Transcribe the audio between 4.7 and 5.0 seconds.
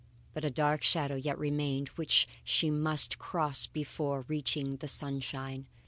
the